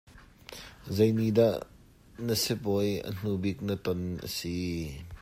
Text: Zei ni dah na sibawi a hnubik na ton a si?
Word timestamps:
Zei 0.95 1.09
ni 1.17 1.27
dah 1.37 1.57
na 2.25 2.33
sibawi 2.43 2.91
a 3.07 3.09
hnubik 3.17 3.57
na 3.67 3.75
ton 3.85 4.01
a 4.25 4.27
si? 4.37 4.47